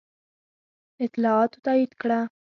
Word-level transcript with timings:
اطلاعاتو 1.05 1.57
تایید 1.65 1.91
کړه. 2.01 2.19